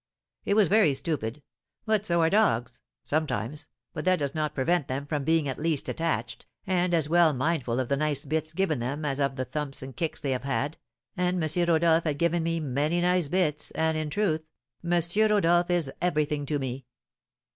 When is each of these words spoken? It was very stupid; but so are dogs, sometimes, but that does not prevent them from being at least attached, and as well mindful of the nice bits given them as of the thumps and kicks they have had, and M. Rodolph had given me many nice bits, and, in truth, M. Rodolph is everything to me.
It 0.45 0.55
was 0.55 0.67
very 0.67 0.95
stupid; 0.95 1.43
but 1.85 2.07
so 2.07 2.21
are 2.21 2.29
dogs, 2.31 2.81
sometimes, 3.03 3.67
but 3.93 4.03
that 4.05 4.17
does 4.17 4.33
not 4.33 4.55
prevent 4.55 4.87
them 4.87 5.05
from 5.05 5.23
being 5.23 5.47
at 5.47 5.59
least 5.59 5.87
attached, 5.87 6.47
and 6.65 6.95
as 6.95 7.07
well 7.07 7.33
mindful 7.33 7.79
of 7.79 7.87
the 7.87 7.95
nice 7.97 8.25
bits 8.25 8.51
given 8.51 8.79
them 8.79 9.05
as 9.05 9.19
of 9.19 9.35
the 9.35 9.45
thumps 9.45 9.83
and 9.83 9.95
kicks 9.95 10.19
they 10.19 10.31
have 10.31 10.41
had, 10.41 10.79
and 11.15 11.35
M. 11.43 11.65
Rodolph 11.67 12.05
had 12.05 12.17
given 12.17 12.41
me 12.41 12.59
many 12.59 12.99
nice 12.99 13.27
bits, 13.27 13.69
and, 13.69 13.95
in 13.95 14.09
truth, 14.09 14.43
M. 14.83 14.99
Rodolph 15.29 15.69
is 15.69 15.91
everything 16.01 16.47
to 16.47 16.57
me. 16.57 16.87